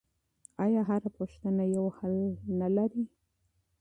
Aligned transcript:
آیا 0.63 0.81
هره 0.89 1.09
پوښتنه 1.17 1.63
یو 1.75 1.85
حل 1.97 2.15
نه 2.59 2.67
لري؟ 2.75 3.03